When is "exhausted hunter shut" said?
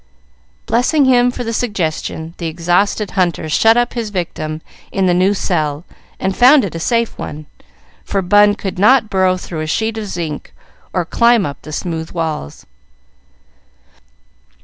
2.47-3.77